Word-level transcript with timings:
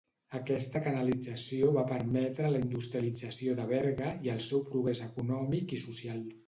Aquesta 0.37 0.79
canalització 0.85 1.69
va 1.75 1.83
permetre 1.91 2.51
la 2.55 2.63
industrialització 2.63 3.57
de 3.61 3.69
Berga 3.75 4.13
i 4.29 4.35
el 4.37 4.43
seu 4.51 4.69
progrés 4.73 5.09
econòmic 5.11 5.81
i 5.81 5.87
social. 5.89 6.31